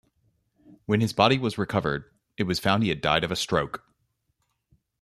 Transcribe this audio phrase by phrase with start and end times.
[0.87, 2.05] When his body was recovered,
[2.35, 3.83] it was found he had died of a stroke.